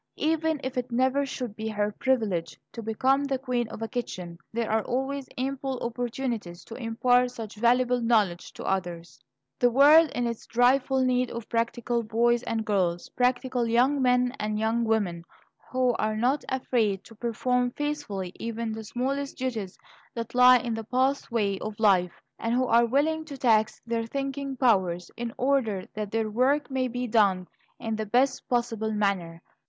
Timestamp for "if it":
0.63-0.91